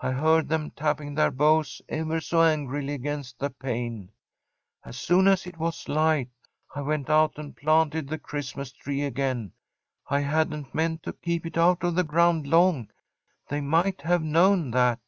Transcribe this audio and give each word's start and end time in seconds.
I 0.00 0.10
heard 0.10 0.48
them 0.48 0.72
tapping 0.72 1.14
their 1.14 1.30
boughs 1.30 1.80
ever 1.88 2.20
so 2.20 2.42
angrily 2.42 2.92
against 2.92 3.38
the 3.38 3.50
pane. 3.50 4.10
As 4.84 4.96
soon 4.96 5.28
as 5.28 5.46
it 5.46 5.58
was 5.58 5.88
light, 5.88 6.30
I 6.74 6.80
went 6.80 7.08
out 7.08 7.38
and 7.38 7.56
planted 7.56 8.08
the 8.08 8.18
Christmas 8.18 8.72
tree 8.72 9.02
again. 9.02 9.52
I 10.08 10.18
hadn't 10.18 10.74
meant 10.74 11.04
to 11.04 11.12
keep 11.12 11.46
it 11.46 11.56
out 11.56 11.84
of 11.84 11.94
the 11.94 12.02
ground 12.02 12.48
long: 12.48 12.88
they 13.48 13.60
might 13.60 14.00
have 14.02 14.24
known 14.24 14.72
that.' 14.72 14.98